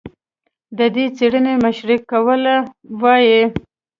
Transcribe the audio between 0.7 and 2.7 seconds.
د دې څېړنې مشري یې کوله،